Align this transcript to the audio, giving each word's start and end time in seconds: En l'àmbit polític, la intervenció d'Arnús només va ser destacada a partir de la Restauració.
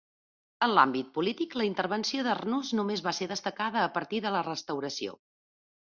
En 0.67 0.71
l'àmbit 0.75 1.11
polític, 1.17 1.53
la 1.61 1.67
intervenció 1.67 2.25
d'Arnús 2.27 2.73
només 2.79 3.07
va 3.09 3.15
ser 3.19 3.31
destacada 3.33 3.83
a 3.85 3.93
partir 3.99 4.23
de 4.25 4.33
la 4.37 4.45
Restauració. 4.53 5.15